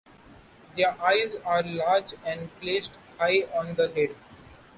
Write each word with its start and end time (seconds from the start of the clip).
Their 0.75 0.99
eyes 0.99 1.35
are 1.45 1.61
large 1.61 2.15
and 2.25 2.49
placed 2.59 2.89
high 3.19 3.43
on 3.53 3.75
the 3.75 3.87
head. 3.89 4.15